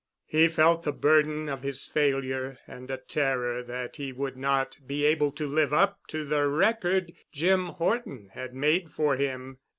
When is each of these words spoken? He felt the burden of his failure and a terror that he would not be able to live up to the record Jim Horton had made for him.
He 0.25 0.47
felt 0.47 0.81
the 0.81 0.91
burden 0.91 1.47
of 1.47 1.61
his 1.61 1.85
failure 1.85 2.57
and 2.65 2.89
a 2.89 2.97
terror 2.97 3.61
that 3.61 3.97
he 3.97 4.11
would 4.11 4.35
not 4.35 4.77
be 4.87 5.05
able 5.05 5.31
to 5.33 5.47
live 5.47 5.71
up 5.73 5.99
to 6.07 6.25
the 6.25 6.47
record 6.47 7.13
Jim 7.31 7.67
Horton 7.67 8.31
had 8.33 8.55
made 8.55 8.89
for 8.89 9.15
him. 9.15 9.59